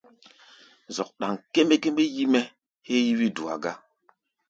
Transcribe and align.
Zɔ́k 0.95 1.09
ɗáŋ 1.19 1.33
kémbémbé 1.53 2.03
yí-mɛ́ 2.15 2.43
héé 2.87 3.01
yí 3.05 3.11
wí-dua 3.19 3.55
gá. 3.63 3.71